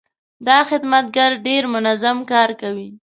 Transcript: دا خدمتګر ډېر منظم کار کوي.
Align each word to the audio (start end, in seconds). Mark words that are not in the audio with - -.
دا 0.47 0.57
خدمتګر 0.69 1.31
ډېر 1.45 1.63
منظم 1.73 2.17
کار 2.31 2.49
کوي. 2.61 2.89